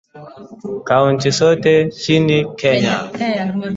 [0.87, 2.99] Kaunti zote nchini Kenya